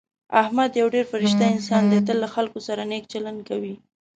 احمد 0.41 0.71
یو 0.81 0.87
ډېر 0.95 1.05
فرشته 1.11 1.43
انسان 1.53 1.83
دی. 1.91 1.99
تل 2.07 2.17
له 2.23 2.29
خلکو 2.35 2.59
سره 2.67 2.81
نېک 2.91 3.03
چلند 3.13 3.39
کوي. 3.49 3.75